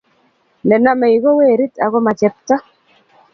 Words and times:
Nenomei 0.69 1.15
ko 1.23 1.29
werit 1.39 1.73
ako 1.85 1.97
ma 2.05 2.13
chepto 2.19 2.55